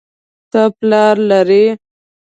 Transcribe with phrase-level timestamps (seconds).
[0.51, 1.63] ته پلار لرې